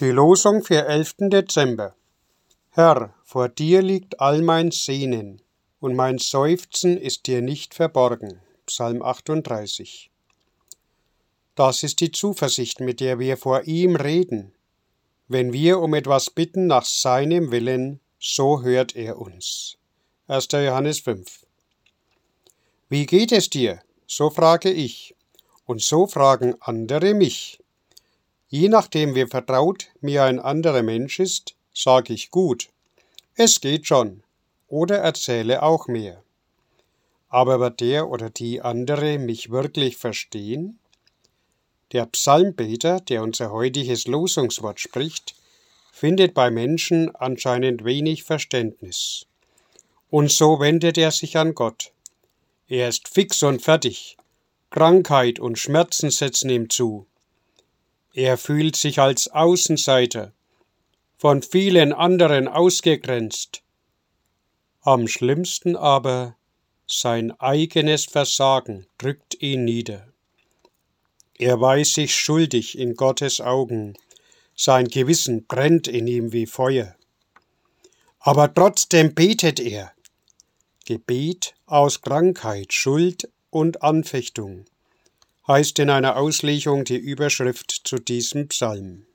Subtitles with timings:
[0.00, 1.14] Die Losung für 11.
[1.22, 1.96] Dezember.
[2.70, 5.42] Herr, vor dir liegt all mein Sehnen,
[5.80, 8.40] und mein Seufzen ist dir nicht verborgen.
[8.66, 10.08] Psalm 38.
[11.56, 14.52] Das ist die Zuversicht, mit der wir vor ihm reden.
[15.26, 19.78] Wenn wir um etwas bitten nach seinem Willen, so hört er uns.
[20.28, 20.46] 1.
[20.52, 21.44] Johannes 5.
[22.88, 23.80] Wie geht es dir?
[24.06, 25.16] So frage ich,
[25.64, 27.58] und so fragen andere mich.
[28.48, 32.70] Je nachdem, wie vertraut mir ein anderer Mensch ist, sage ich gut,
[33.34, 34.22] es geht schon,
[34.68, 36.22] oder erzähle auch mehr.
[37.28, 40.78] Aber wird der oder die andere mich wirklich verstehen?
[41.92, 45.34] Der Psalmbeter, der unser heutiges Losungswort spricht,
[45.92, 49.26] findet bei Menschen anscheinend wenig Verständnis.
[50.10, 51.92] Und so wendet er sich an Gott.
[52.66, 54.16] Er ist fix und fertig.
[54.70, 57.06] Krankheit und Schmerzen setzen ihm zu.
[58.18, 60.32] Er fühlt sich als Außenseiter,
[61.18, 63.62] von vielen anderen ausgegrenzt.
[64.80, 66.34] Am schlimmsten aber
[66.88, 70.08] sein eigenes Versagen drückt ihn nieder.
[71.38, 73.94] Er weiß sich schuldig in Gottes Augen,
[74.56, 76.96] sein Gewissen brennt in ihm wie Feuer.
[78.18, 79.92] Aber trotzdem betet er.
[80.86, 84.64] Gebet aus Krankheit, Schuld und Anfechtung
[85.48, 89.06] heißt in einer Auslegung die Überschrift zu diesem Psalm.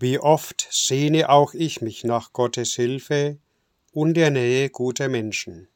[0.00, 3.36] Wie oft sehne auch ich mich nach Gottes Hilfe
[3.92, 5.68] und der Nähe guter Menschen.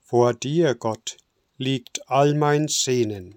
[0.00, 1.18] Vor dir, Gott,
[1.56, 3.36] liegt all mein Sehnen.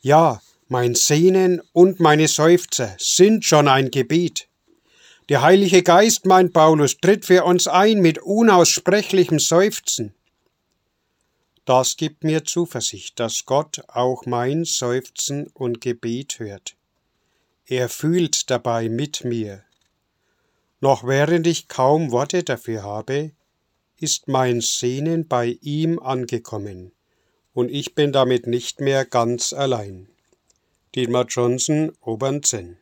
[0.00, 4.48] Ja, mein Sehnen und meine Seufzer sind schon ein Gebet.
[5.28, 10.14] Der Heilige Geist, mein Paulus, tritt für uns ein mit unaussprechlichem Seufzen.
[11.68, 16.76] Das gibt mir Zuversicht, dass Gott auch mein Seufzen und Gebet hört.
[17.66, 19.62] Er fühlt dabei mit mir.
[20.80, 23.32] Noch während ich kaum Worte dafür habe,
[23.98, 26.92] ist mein Sehnen bei ihm angekommen,
[27.52, 30.08] und ich bin damit nicht mehr ganz allein.
[30.94, 32.78] Dietmar Johnson, Obernzenn